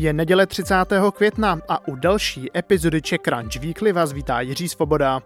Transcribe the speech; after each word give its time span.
Je 0.00 0.12
neděle 0.12 0.46
30. 0.46 0.74
května 1.14 1.60
a 1.68 1.88
u 1.88 1.96
další 1.96 2.58
epizody 2.58 3.02
Czech 3.02 3.20
Crunch 3.20 3.56
Weekly 3.56 3.92
vás 3.92 4.12
vítá 4.12 4.40
Jiří 4.40 4.68
Svoboda. 4.68 5.20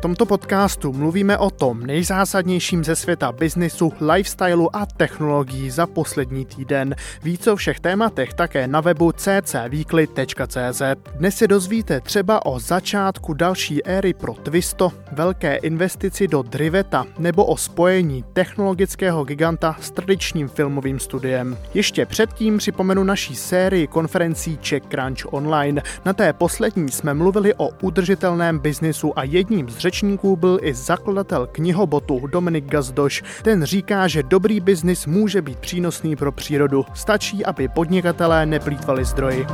Tomto 0.00 0.26
podcastu 0.26 0.92
mluvíme 0.92 1.38
o 1.38 1.50
tom 1.50 1.86
nejzásadnějším 1.86 2.84
ze 2.84 2.96
světa 2.96 3.32
biznisu, 3.32 3.92
lifestylu 4.12 4.76
a 4.76 4.86
technologií 4.86 5.70
za 5.70 5.86
poslední 5.86 6.44
týden. 6.44 6.94
Víc 7.22 7.46
o 7.46 7.56
všech 7.56 7.80
tématech 7.80 8.34
také 8.34 8.66
na 8.66 8.80
webu 8.80 9.12
ccweekly.cz. 9.12 10.82
Dnes 11.14 11.36
se 11.36 11.48
dozvíte 11.48 12.00
třeba 12.00 12.46
o 12.46 12.58
začátku 12.58 13.34
další 13.34 13.86
éry 13.86 14.14
pro 14.14 14.34
Twisto, 14.34 14.92
velké 15.12 15.56
investici 15.56 16.28
do 16.28 16.42
Driveta 16.42 17.06
nebo 17.18 17.44
o 17.44 17.56
spojení 17.56 18.24
technologického 18.32 19.24
giganta 19.24 19.76
s 19.80 19.90
tradičním 19.90 20.48
filmovým 20.48 20.98
studiem. 20.98 21.58
Ještě 21.74 22.06
předtím 22.06 22.58
připomenu 22.58 23.04
naší 23.04 23.36
sérii 23.36 23.86
konferencí 23.86 24.58
Czech 24.60 24.82
Crunch 24.82 25.32
Online. 25.32 25.82
Na 26.04 26.12
té 26.12 26.32
poslední 26.32 26.88
jsme 26.88 27.14
mluvili 27.14 27.54
o 27.54 27.68
udržitelném 27.82 28.58
biznisu 28.58 29.18
a 29.18 29.24
jedním 29.24 29.68
z 29.70 29.89
řečníků 29.90 30.36
byl 30.36 30.58
i 30.62 30.74
zakladatel 30.74 31.46
knihobotu 31.46 32.26
Dominik 32.26 32.64
Gazdoš. 32.64 33.22
Ten 33.42 33.64
říká, 33.64 34.08
že 34.08 34.22
dobrý 34.22 34.60
biznis 34.60 35.06
může 35.06 35.42
být 35.42 35.58
přínosný 35.58 36.16
pro 36.16 36.32
přírodu. 36.32 36.84
Stačí, 36.94 37.44
aby 37.44 37.68
podnikatelé 37.68 38.46
neplýtvali 38.46 39.04
zdroji. 39.04 39.46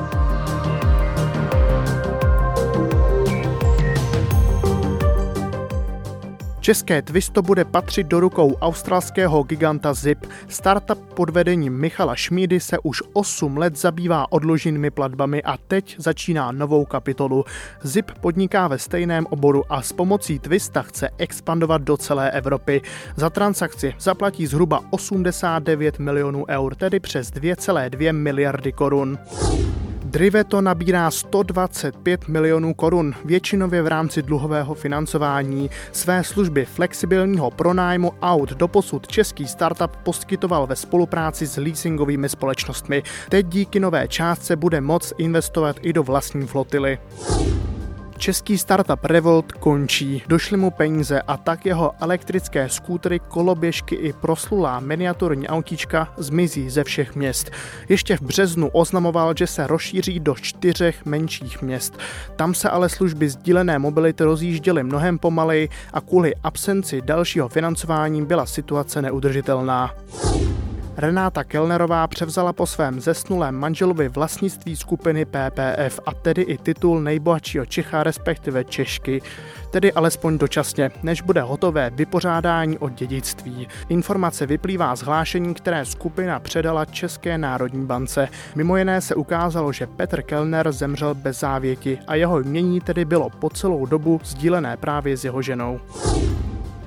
České 6.67 7.03
Twisto 7.03 7.43
bude 7.43 7.65
patřit 7.65 8.07
do 8.07 8.21
rukou 8.21 8.55
australského 8.55 9.43
giganta 9.43 9.95
Zip. 9.95 10.27
Startup 10.49 11.15
pod 11.15 11.31
vedením 11.31 11.73
Michala 11.73 12.17
Šmídy 12.17 12.61
se 12.61 12.79
už 12.83 13.03
8 13.13 13.57
let 13.57 13.77
zabývá 13.77 14.33
odloženými 14.33 14.91
platbami 14.91 15.43
a 15.43 15.57
teď 15.57 15.97
začíná 15.99 16.53
novou 16.53 16.85
kapitolu. 16.85 17.45
Zip 17.83 18.11
podniká 18.21 18.69
ve 18.69 18.79
stejném 18.79 19.27
oboru 19.31 19.73
a 19.73 19.83
s 19.83 19.93
pomocí 19.93 20.39
Twista 20.39 20.83
chce 20.83 21.09
expandovat 21.19 21.83
do 21.83 21.97
celé 21.97 22.31
Evropy. 22.31 22.83
Za 23.17 23.31
transakci 23.31 23.95
zaplatí 23.99 24.47
zhruba 24.47 24.81
89 24.91 25.99
milionů 25.99 26.45
eur, 26.49 26.75
tedy 26.75 27.01
přes 27.01 27.33
2,2 27.33 28.13
miliardy 28.13 28.73
korun. 28.73 29.19
Driveto 30.17 30.61
nabírá 30.61 31.11
125 31.11 32.29
milionů 32.29 32.75
korun, 32.75 33.15
většinově 33.25 33.83
v 33.83 33.87
rámci 33.87 34.23
dluhového 34.23 34.75
financování. 34.75 35.71
Své 35.93 36.25
služby 36.25 36.65
flexibilního 36.65 37.51
pronájmu 37.51 38.13
aut 38.23 38.51
doposud 38.51 39.07
český 39.07 39.49
startup 39.49 39.97
poskytoval 39.97 40.67
ve 40.67 40.77
spolupráci 40.77 41.47
s 41.47 41.57
leasingovými 41.57 42.29
společnostmi. 42.29 43.03
Teď 43.29 43.47
díky 43.47 43.81
nové 43.81 44.09
částce 44.09 44.57
bude 44.57 44.81
moc 44.81 45.13
investovat 45.19 45.77
i 45.83 45.93
do 45.93 46.03
vlastní 46.03 46.47
flotily. 46.47 46.99
Český 48.19 48.59
startup 48.59 49.05
Revolt 49.05 49.53
končí, 49.53 50.23
došly 50.29 50.57
mu 50.57 50.71
peníze 50.71 51.23
a 51.23 51.37
tak 51.37 51.67
jeho 51.67 51.93
elektrické 52.01 52.69
skútry, 52.69 53.19
koloběžky 53.19 53.95
i 53.95 54.13
proslulá 54.13 54.81
miniaturní 54.81 55.49
autíčka 55.49 56.15
zmizí 56.17 56.71
ze 56.71 56.85
všech 56.85 57.17
měst. 57.17 57.51
Ještě 57.89 58.17
v 58.17 58.21
březnu 58.21 58.69
oznamoval, 58.69 59.35
že 59.39 59.47
se 59.47 59.67
rozšíří 59.67 60.21
do 60.21 60.35
čtyřech 60.35 61.05
menších 61.05 61.63
měst. 61.63 61.99
Tam 62.37 62.55
se 62.55 62.71
ale 62.71 62.89
služby 62.89 63.29
sdílené 63.29 63.79
mobility 63.79 64.25
rozjížděly 64.25 64.83
mnohem 64.83 65.19
pomaleji 65.19 65.69
a 65.93 66.01
kvůli 66.01 66.35
absenci 66.35 67.01
dalšího 67.01 67.49
financování 67.49 68.27
byla 68.27 68.47
situace 68.47 69.03
neudržitelná. 69.03 69.95
Renáta 70.99 71.45
Kellnerová 71.45 72.07
převzala 72.07 72.53
po 72.53 72.67
svém 72.67 73.01
zesnulém 73.01 73.55
manželovi 73.55 74.09
vlastnictví 74.09 74.77
skupiny 74.77 75.25
PPF 75.25 76.01
a 76.07 76.15
tedy 76.15 76.43
i 76.43 76.59
titul 76.59 77.01
nejbohatšího 77.01 77.67
Čecha, 77.67 78.03
respektive 78.03 78.65
Češky, 78.65 79.23
tedy 79.71 79.93
alespoň 79.93 80.39
dočasně, 80.39 80.91
než 81.03 81.23
bude 81.23 81.41
hotové 81.41 81.91
vypořádání 81.91 82.79
o 82.79 82.89
dědictví. 82.89 83.69
Informace 83.89 84.47
vyplývá 84.47 84.97
z 84.97 85.03
hlášení, 85.03 85.55
které 85.55 85.85
skupina 85.85 86.41
předala 86.41 86.85
České 86.85 87.39
národní 87.39 87.87
bance. 87.87 88.29
Mimo 88.55 88.77
jiné 88.77 89.01
se 89.01 89.15
ukázalo, 89.15 89.73
že 89.73 89.87
Petr 89.87 90.23
Kellner 90.23 90.73
zemřel 90.73 91.15
bez 91.15 91.41
závěti 91.41 91.99
a 92.07 92.15
jeho 92.15 92.41
jmění 92.41 92.81
tedy 92.81 93.05
bylo 93.05 93.31
po 93.31 93.51
celou 93.51 93.87
dobu 93.87 94.21
sdílené 94.25 94.77
právě 94.77 95.17
s 95.17 95.25
jeho 95.25 95.43
ženou. 95.43 95.81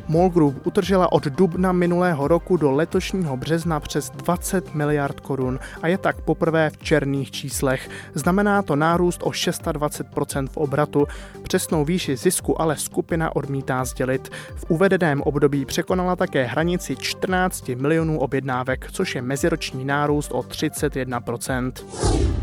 MOL 0.10 0.30
Group 0.30 0.68
utržela 0.68 1.12
od 1.12 1.24
dubna 1.24 1.72
minulého 1.72 2.28
roku 2.28 2.58
do 2.58 2.72
letošního 2.72 3.38
března 3.38 3.80
přes 3.80 4.10
20 4.10 4.76
miliard 4.76 5.20
korun 5.20 5.60
a 5.82 5.88
je 5.88 5.98
tak 5.98 6.22
poprvé 6.22 6.70
v 6.70 6.78
černých 6.78 7.32
číslech. 7.32 7.90
Znamená 8.14 8.62
to 8.62 8.76
nárůst 8.76 9.24
o 9.24 9.30
26% 9.30 10.48
v 10.48 10.58
obratu. 10.58 11.08
Přesnou 11.44 11.86
výši 11.86 12.16
zisku 12.18 12.62
ale 12.62 12.78
skupina 12.78 13.36
odmítá 13.36 13.86
sdělit. 13.86 14.30
V 14.56 14.66
uvedeném 14.68 15.22
období 15.22 15.66
překonala 15.66 16.16
také 16.16 16.46
hranici 16.46 16.96
14 16.96 17.68
milionů 17.68 18.20
objednávek, 18.20 18.92
což 18.92 19.16
je 19.16 19.22
meziroční 19.22 19.86
nárůst 19.86 20.32
o 20.32 20.40
31%. 20.42 22.39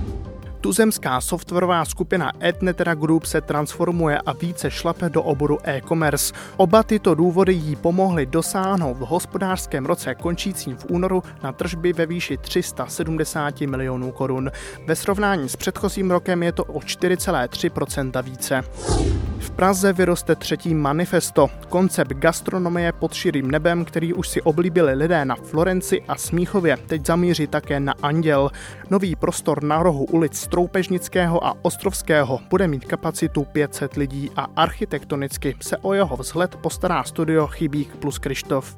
Tuzemská 0.66 1.20
softwarová 1.20 1.84
skupina 1.84 2.32
Etnetera 2.42 2.94
Group 2.94 3.24
se 3.24 3.40
transformuje 3.40 4.18
a 4.18 4.32
více 4.32 4.70
šlape 4.70 5.08
do 5.08 5.22
oboru 5.22 5.58
e-commerce. 5.64 6.34
Oba 6.56 6.82
tyto 6.82 7.14
důvody 7.14 7.52
jí 7.52 7.76
pomohly 7.76 8.26
dosáhnout 8.26 8.94
v 8.94 9.00
hospodářském 9.00 9.86
roce 9.86 10.14
končícím 10.14 10.76
v 10.76 10.84
únoru 10.84 11.22
na 11.42 11.52
tržby 11.52 11.92
ve 11.92 12.06
výši 12.06 12.36
370 12.36 13.60
milionů 13.60 14.12
korun. 14.12 14.50
Ve 14.86 14.96
srovnání 14.96 15.48
s 15.48 15.56
předchozím 15.56 16.10
rokem 16.10 16.42
je 16.42 16.52
to 16.52 16.64
o 16.64 16.78
4,3% 16.78 18.22
více. 18.22 18.64
Praze 19.56 19.92
vyroste 19.92 20.34
třetí 20.34 20.74
manifesto, 20.74 21.48
koncept 21.68 22.12
gastronomie 22.12 22.92
pod 22.92 23.14
širým 23.14 23.50
nebem, 23.50 23.84
který 23.84 24.14
už 24.14 24.28
si 24.28 24.42
oblíbili 24.42 24.94
lidé 24.94 25.24
na 25.24 25.34
Florenci 25.34 26.02
a 26.08 26.16
Smíchově, 26.16 26.76
teď 26.76 27.06
zamíří 27.06 27.46
také 27.46 27.80
na 27.80 27.94
Anděl. 28.02 28.50
Nový 28.90 29.16
prostor 29.16 29.62
na 29.62 29.82
rohu 29.82 30.04
ulic 30.04 30.38
Stroupežnického 30.38 31.46
a 31.46 31.54
Ostrovského 31.62 32.40
bude 32.50 32.68
mít 32.68 32.84
kapacitu 32.84 33.44
500 33.44 33.94
lidí 33.94 34.30
a 34.36 34.46
architektonicky 34.56 35.56
se 35.60 35.76
o 35.76 35.94
jeho 35.94 36.16
vzhled 36.16 36.56
postará 36.56 37.04
studio 37.04 37.46
Chybík 37.46 37.96
plus 37.96 38.18
Krištof. 38.18 38.76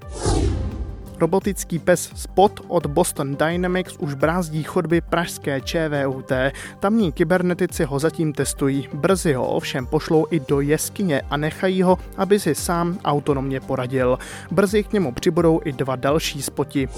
Robotický 1.20 1.78
pes 1.78 2.10
Spot 2.14 2.60
od 2.68 2.86
Boston 2.86 3.36
Dynamics 3.36 3.96
už 3.98 4.14
brázdí 4.14 4.62
chodby 4.62 5.00
pražské 5.00 5.60
ČVUT. 5.60 6.32
Tamní 6.80 7.12
kybernetici 7.12 7.84
ho 7.84 7.98
zatím 7.98 8.32
testují. 8.32 8.88
Brzy 8.94 9.32
ho 9.32 9.46
ovšem 9.46 9.86
pošlou 9.86 10.26
i 10.30 10.40
do 10.40 10.60
jeskyně 10.60 11.22
a 11.30 11.36
nechají 11.36 11.82
ho, 11.82 11.98
aby 12.16 12.40
si 12.40 12.54
sám 12.54 12.98
autonomně 13.04 13.60
poradil. 13.60 14.18
Brzy 14.50 14.82
k 14.82 14.92
němu 14.92 15.12
přibudou 15.12 15.60
i 15.64 15.72
dva 15.72 15.96
další 15.96 16.42
spoti. 16.42 16.88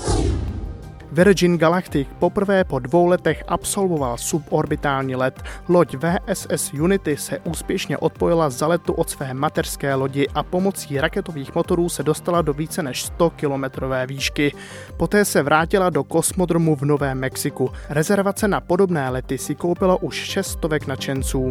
Virgin 1.13 1.59
Galactic 1.59 2.09
poprvé 2.19 2.65
po 2.65 2.79
dvou 2.79 3.07
letech 3.07 3.45
absolvoval 3.49 4.19
suborbitální 4.19 5.17
let. 5.17 5.43
Loď 5.69 5.97
VSS 5.97 6.73
Unity 6.73 7.17
se 7.17 7.39
úspěšně 7.39 7.99
odpojila 7.99 8.51
za 8.51 8.67
letu 8.67 8.93
od 8.93 9.11
své 9.11 9.35
mateřské 9.35 9.95
lodi 9.95 10.27
a 10.35 10.43
pomocí 10.43 11.01
raketových 11.01 11.55
motorů 11.55 11.89
se 11.89 12.03
dostala 12.03 12.43
do 12.43 12.53
více 12.53 12.83
než 12.83 13.03
100 13.03 13.31
kilometrové 13.31 14.07
výšky. 14.07 14.53
Poté 14.97 15.25
se 15.25 15.43
vrátila 15.43 15.91
do 15.91 16.05
kosmodromu 16.05 16.77
v 16.77 16.83
Novém 16.83 17.19
Mexiku. 17.19 17.71
Rezervace 17.89 18.49
na 18.49 18.61
podobné 18.61 19.11
lety 19.11 19.39
si 19.39 19.55
koupilo 19.55 19.99
už 19.99 20.17
šestovek 20.17 20.87
nadšenců. 20.87 21.49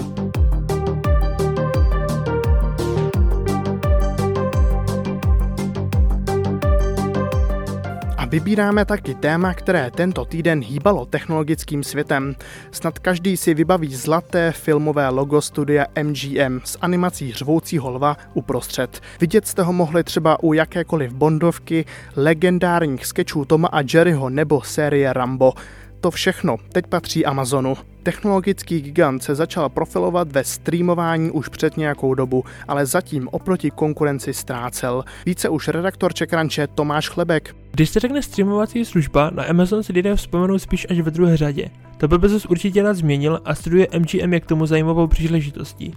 Vybíráme 8.29 8.85
taky 8.85 9.15
téma, 9.15 9.53
které 9.53 9.91
tento 9.91 10.25
týden 10.25 10.61
hýbalo 10.61 11.05
technologickým 11.05 11.83
světem. 11.83 12.35
Snad 12.71 12.99
každý 12.99 13.37
si 13.37 13.53
vybaví 13.53 13.95
zlaté 13.95 14.51
filmové 14.51 15.09
logo 15.09 15.41
studia 15.41 15.85
MGM 16.03 16.59
s 16.63 16.77
animací 16.81 17.33
řvoucího 17.33 17.91
lva 17.91 18.17
uprostřed. 18.33 19.01
Vidět 19.19 19.47
jste 19.47 19.63
ho 19.63 19.73
mohli 19.73 20.03
třeba 20.03 20.43
u 20.43 20.53
jakékoliv 20.53 21.13
Bondovky, 21.13 21.85
legendárních 22.15 23.05
sketchů 23.05 23.45
Toma 23.45 23.67
a 23.67 23.81
Jerryho 23.93 24.29
nebo 24.29 24.61
série 24.61 25.13
Rambo. 25.13 25.53
To 26.01 26.11
všechno 26.11 26.57
teď 26.71 26.87
patří 26.87 27.25
Amazonu. 27.25 27.77
Technologický 28.03 28.81
gigant 28.81 29.23
se 29.23 29.35
začal 29.35 29.69
profilovat 29.69 30.31
ve 30.31 30.43
streamování 30.43 31.31
už 31.31 31.47
před 31.47 31.77
nějakou 31.77 32.13
dobu, 32.13 32.43
ale 32.67 32.85
zatím 32.85 33.27
oproti 33.31 33.71
konkurenci 33.71 34.33
ztrácel. 34.33 35.03
Více 35.25 35.49
už 35.49 35.67
redaktor 35.67 36.13
Čekranče 36.13 36.67
Tomáš 36.67 37.09
Chlebek. 37.09 37.55
Když 37.79 37.89
se 37.89 37.99
řekne 37.99 38.21
streamovací 38.21 38.85
služba, 38.85 39.29
na 39.29 39.43
Amazon 39.43 39.83
si 39.83 39.93
lidé 39.93 40.15
vzpomenou 40.15 40.59
spíš 40.59 40.87
až 40.89 40.99
ve 40.99 41.11
druhé 41.11 41.37
řadě. 41.37 41.69
To 41.97 42.07
by 42.07 42.17
bezos 42.17 42.45
určitě 42.45 42.83
rád 42.83 42.93
změnil 42.93 43.39
a 43.45 43.55
studuje 43.55 43.87
MGM 43.99 44.33
jak 44.33 44.45
tomu 44.45 44.65
zajímavou 44.65 45.07
příležitostí. 45.07 45.93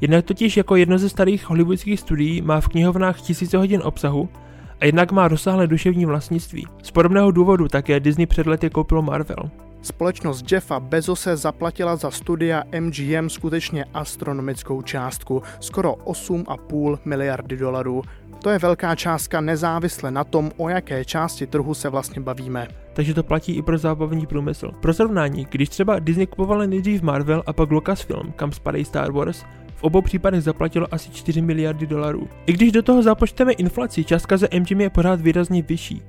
Jednak 0.00 0.24
totiž 0.24 0.56
jako 0.56 0.76
jedno 0.76 0.98
ze 0.98 1.08
starých 1.08 1.48
hollywoodských 1.48 2.00
studií 2.00 2.42
má 2.42 2.60
v 2.60 2.68
knihovnách 2.68 3.20
tisíce 3.20 3.58
hodin 3.58 3.80
obsahu 3.84 4.28
a 4.80 4.84
jednak 4.84 5.12
má 5.12 5.28
rozsáhlé 5.28 5.66
duševní 5.66 6.06
vlastnictví. 6.06 6.66
Z 6.82 6.90
podobného 6.90 7.30
důvodu 7.30 7.68
také 7.68 8.00
Disney 8.00 8.26
před 8.26 8.46
lety 8.46 8.70
koupilo 8.70 9.02
Marvel. 9.02 9.50
Společnost 9.82 10.52
Jeffa 10.52 10.80
Bezose 10.80 11.36
zaplatila 11.36 11.96
za 11.96 12.10
studia 12.10 12.62
MGM 12.80 13.28
skutečně 13.28 13.84
astronomickou 13.94 14.82
částku, 14.82 15.42
skoro 15.60 15.92
8,5 15.92 16.98
miliardy 17.04 17.56
dolarů. 17.56 18.02
To 18.42 18.50
je 18.50 18.58
velká 18.58 18.94
částka 18.94 19.40
nezávisle 19.40 20.10
na 20.10 20.24
tom, 20.24 20.50
o 20.56 20.68
jaké 20.68 21.04
části 21.04 21.46
trhu 21.46 21.74
se 21.74 21.88
vlastně 21.88 22.20
bavíme. 22.22 22.68
Takže 22.92 23.14
to 23.14 23.22
platí 23.22 23.52
i 23.52 23.62
pro 23.62 23.78
zábavní 23.78 24.26
průmysl. 24.26 24.70
Pro 24.80 24.94
srovnání, 24.94 25.46
když 25.50 25.68
třeba 25.68 25.98
Disney 25.98 26.26
kupoval 26.26 26.66
nejdřív 26.66 27.02
Marvel 27.02 27.42
a 27.46 27.52
pak 27.52 27.70
Lucasfilm, 27.70 28.32
kam 28.32 28.52
spadají 28.52 28.84
Star 28.84 29.12
Wars, 29.12 29.44
v 29.76 29.82
obou 29.82 30.02
případech 30.02 30.42
zaplatilo 30.42 30.86
asi 30.94 31.10
4 31.10 31.42
miliardy 31.42 31.86
dolarů. 31.86 32.28
I 32.46 32.52
když 32.52 32.72
do 32.72 32.82
toho 32.82 33.02
započteme 33.02 33.52
inflaci, 33.52 34.04
částka 34.04 34.36
za 34.36 34.46
MGM 34.58 34.80
je 34.80 34.90
pořád 34.90 35.20
výrazně 35.20 35.62
vyšší. 35.62 36.02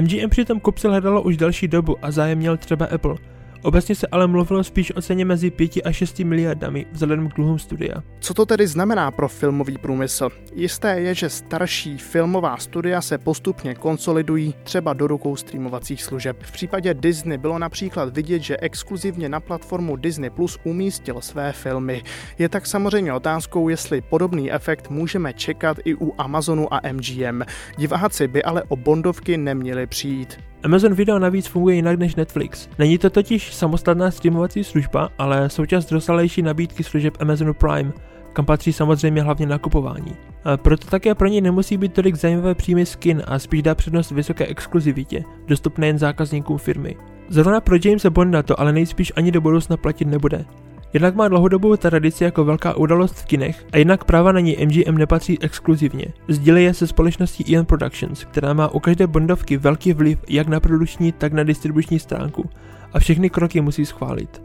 MGM 0.00 0.30
přitom 0.30 0.60
kupce 0.60 0.88
hledalo 0.88 1.22
už 1.22 1.36
další 1.36 1.68
dobu 1.68 1.96
a 2.02 2.10
zájem 2.10 2.38
měl 2.38 2.56
třeba 2.56 2.86
Apple, 2.86 3.14
Obecně 3.62 3.94
se 3.94 4.06
ale 4.06 4.26
mluvilo 4.26 4.64
spíš 4.64 4.96
o 4.96 5.02
ceně 5.02 5.24
mezi 5.24 5.50
5 5.50 5.72
a 5.84 5.92
6 5.92 6.18
miliardami 6.18 6.86
vzhledem 6.92 7.28
k 7.28 7.34
dluhům 7.34 7.58
studia. 7.58 8.02
Co 8.20 8.34
to 8.34 8.46
tedy 8.46 8.66
znamená 8.66 9.10
pro 9.10 9.28
filmový 9.28 9.78
průmysl? 9.78 10.28
Jisté 10.54 11.00
je, 11.00 11.14
že 11.14 11.28
starší 11.28 11.98
filmová 11.98 12.56
studia 12.56 13.00
se 13.00 13.18
postupně 13.18 13.74
konsolidují 13.74 14.54
třeba 14.62 14.92
do 14.92 15.06
rukou 15.06 15.36
streamovacích 15.36 16.02
služeb. 16.02 16.36
V 16.42 16.52
případě 16.52 16.94
Disney 16.94 17.38
bylo 17.38 17.58
například 17.58 18.14
vidět, 18.14 18.42
že 18.42 18.56
exkluzivně 18.56 19.28
na 19.28 19.40
platformu 19.40 19.96
Disney 19.96 20.30
Plus 20.30 20.58
umístil 20.64 21.20
své 21.20 21.52
filmy. 21.52 22.02
Je 22.38 22.48
tak 22.48 22.66
samozřejmě 22.66 23.12
otázkou, 23.12 23.68
jestli 23.68 24.00
podobný 24.00 24.52
efekt 24.52 24.90
můžeme 24.90 25.32
čekat 25.32 25.76
i 25.84 25.94
u 25.94 26.14
Amazonu 26.18 26.74
a 26.74 26.80
MGM. 26.92 27.42
Diváci 27.76 28.28
by 28.28 28.42
ale 28.42 28.62
o 28.62 28.76
Bondovky 28.76 29.36
neměli 29.36 29.86
přijít. 29.86 30.38
Amazon 30.62 30.94
Video 30.94 31.18
navíc 31.18 31.46
funguje 31.46 31.76
jinak 31.76 31.98
než 31.98 32.14
Netflix. 32.14 32.68
Není 32.78 32.98
to 32.98 33.10
totiž 33.10 33.54
samostatná 33.54 34.10
streamovací 34.10 34.64
služba, 34.64 35.08
ale 35.18 35.48
součást 35.50 35.92
rozsáhlejší 35.92 36.42
nabídky 36.42 36.84
služeb 36.84 37.14
Amazonu 37.20 37.54
Prime, 37.54 37.92
kam 38.32 38.46
patří 38.46 38.72
samozřejmě 38.72 39.22
hlavně 39.22 39.46
nakupování. 39.46 40.16
A 40.44 40.56
proto 40.56 40.86
také 40.86 41.14
pro 41.14 41.28
něj 41.28 41.40
nemusí 41.40 41.76
být 41.76 41.92
tolik 41.92 42.14
zajímavé 42.14 42.54
příjmy 42.54 42.86
skin 42.86 43.22
a 43.26 43.38
spíš 43.38 43.62
dá 43.62 43.74
přednost 43.74 44.10
vysoké 44.10 44.46
exkluzivitě, 44.46 45.24
dostupné 45.46 45.86
jen 45.86 45.98
zákazníkům 45.98 46.58
firmy. 46.58 46.96
Zrovna 47.28 47.60
pro 47.60 47.76
Jamesa 47.84 48.10
Bonda 48.10 48.42
to 48.42 48.60
ale 48.60 48.72
nejspíš 48.72 49.12
ani 49.16 49.32
do 49.32 49.40
budoucna 49.40 49.76
platit 49.76 50.08
nebude. 50.08 50.44
Jednak 50.92 51.14
má 51.14 51.28
dlouhodobou 51.28 51.76
tradici 51.76 52.24
jako 52.24 52.44
velká 52.44 52.76
událost 52.76 53.14
v 53.14 53.24
kinech 53.24 53.66
a 53.72 53.78
jednak 53.78 54.04
práva 54.04 54.32
na 54.32 54.40
ní 54.40 54.56
MGM 54.64 54.98
nepatří 54.98 55.38
exkluzivně. 55.42 56.06
Sdílí 56.28 56.64
je 56.64 56.74
se 56.74 56.86
společností 56.86 57.44
Ian 57.44 57.64
Productions, 57.64 58.24
která 58.24 58.52
má 58.52 58.68
u 58.68 58.80
každé 58.80 59.06
Bondovky 59.06 59.56
velký 59.56 59.92
vliv 59.92 60.18
jak 60.28 60.48
na 60.48 60.60
produkční, 60.60 61.12
tak 61.12 61.32
na 61.32 61.42
distribuční 61.42 61.98
stránku 61.98 62.50
a 62.92 62.98
všechny 62.98 63.30
kroky 63.30 63.60
musí 63.60 63.86
schválit. 63.86 64.42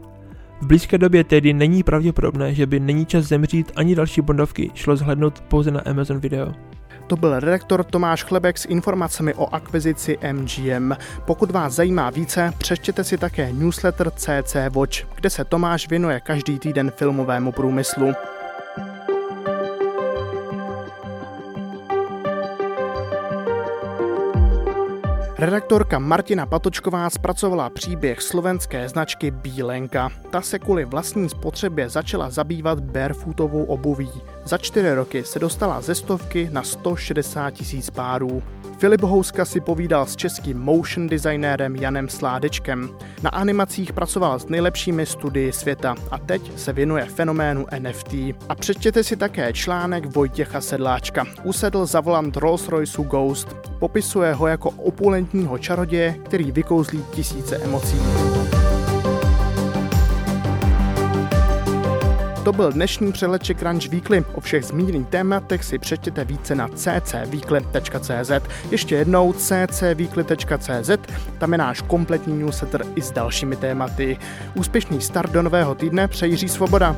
V 0.60 0.66
blízké 0.66 0.98
době 0.98 1.24
tedy 1.24 1.52
není 1.52 1.82
pravděpodobné, 1.82 2.54
že 2.54 2.66
by 2.66 2.80
není 2.80 3.06
čas 3.06 3.24
zemřít 3.24 3.72
ani 3.76 3.94
další 3.94 4.20
Bondovky 4.20 4.70
šlo 4.74 4.96
zhlednout 4.96 5.40
pouze 5.40 5.70
na 5.70 5.80
Amazon 5.80 6.18
Video. 6.18 6.52
To 7.06 7.16
byl 7.16 7.40
redaktor 7.40 7.84
Tomáš 7.84 8.24
Chlebek 8.24 8.58
s 8.58 8.64
informacemi 8.64 9.34
o 9.34 9.54
akvizici 9.54 10.18
MGM. 10.32 10.92
Pokud 11.24 11.50
vás 11.50 11.72
zajímá 11.72 12.10
více, 12.10 12.52
přečtěte 12.58 13.04
si 13.04 13.18
také 13.18 13.52
newsletter 13.52 14.10
CC 14.10 14.56
Watch, 14.70 15.04
kde 15.14 15.30
se 15.30 15.44
Tomáš 15.44 15.88
věnuje 15.88 16.20
každý 16.20 16.58
týden 16.58 16.90
filmovému 16.90 17.52
průmyslu. 17.52 18.14
Redaktorka 25.44 25.98
Martina 25.98 26.46
Patočková 26.46 27.10
zpracovala 27.10 27.70
příběh 27.70 28.22
slovenské 28.22 28.88
značky 28.88 29.30
Bílenka. 29.30 30.10
Ta 30.30 30.42
se 30.42 30.58
kvůli 30.58 30.84
vlastní 30.84 31.28
spotřebě 31.28 31.88
začala 31.88 32.30
zabývat 32.30 32.80
barefootovou 32.80 33.64
obuví. 33.64 34.10
Za 34.44 34.58
čtyři 34.58 34.94
roky 34.94 35.24
se 35.24 35.38
dostala 35.38 35.80
ze 35.80 35.94
stovky 35.94 36.48
na 36.52 36.62
160 36.62 37.50
tisíc 37.50 37.90
párů. 37.90 38.42
Filip 38.84 39.02
Houska 39.02 39.44
si 39.44 39.60
povídal 39.60 40.06
s 40.06 40.16
českým 40.16 40.58
motion 40.58 41.06
designérem 41.06 41.76
Janem 41.76 42.08
Sládečkem. 42.08 42.90
Na 43.22 43.30
animacích 43.30 43.92
pracoval 43.92 44.38
s 44.38 44.48
nejlepšími 44.48 45.06
studii 45.06 45.52
světa 45.52 45.94
a 46.10 46.18
teď 46.18 46.58
se 46.58 46.72
věnuje 46.72 47.04
fenoménu 47.04 47.66
NFT. 47.78 48.14
A 48.48 48.54
přečtěte 48.54 49.04
si 49.04 49.16
také 49.16 49.52
článek 49.52 50.06
Vojtěcha 50.06 50.60
Sedláčka. 50.60 51.26
Usedl 51.44 51.86
za 51.86 52.00
volant 52.00 52.36
Rolls-Royce 52.36 53.04
Ghost. 53.04 53.56
Popisuje 53.78 54.32
ho 54.32 54.46
jako 54.46 54.70
opulentního 54.70 55.58
čaroděje, 55.58 56.14
který 56.24 56.52
vykouzlí 56.52 57.04
tisíce 57.10 57.56
emocí. 57.56 57.96
To 62.44 62.52
byl 62.52 62.72
dnešní 62.72 63.12
přehled 63.12 63.42
Crunch 63.42 63.88
Weekly. 63.88 64.24
O 64.34 64.40
všech 64.40 64.64
zmíněných 64.64 65.06
tématech 65.06 65.64
si 65.64 65.78
přečtěte 65.78 66.24
více 66.24 66.54
na 66.54 66.68
ccweekly.cz. 66.68 68.30
Ještě 68.70 68.94
jednou 68.94 69.32
ccweekly.cz, 69.32 70.90
tam 71.38 71.52
je 71.52 71.58
náš 71.58 71.80
kompletní 71.80 72.38
newsletter 72.38 72.84
i 72.94 73.02
s 73.02 73.10
dalšími 73.10 73.56
tématy. 73.56 74.18
Úspěšný 74.54 75.00
start 75.00 75.32
do 75.32 75.42
nového 75.42 75.74
týdne 75.74 76.08
přeji 76.08 76.48
Svoboda. 76.48 76.96